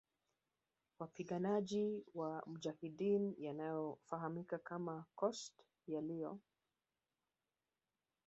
[0.99, 5.53] wapiganaji wa mujahideen yanayo fahamika kama Khost
[5.87, 6.39] yaliyo